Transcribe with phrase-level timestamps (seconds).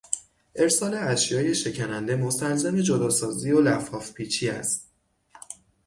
[0.55, 4.89] ارسال اشیای شکننده مستلزم جداسازی و لفافپیچی است.